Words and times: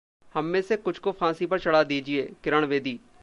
हममें 0.35 0.61
से 0.61 0.77
कुछ 0.77 0.99
को 0.99 1.11
फांसी 1.11 1.45
पर 1.45 1.59
चढ़ा 1.59 1.83
दीजिये: 1.83 2.31
किरण 2.43 2.67
बेदी 2.67 2.99